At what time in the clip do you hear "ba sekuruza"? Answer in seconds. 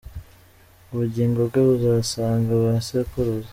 2.63-3.49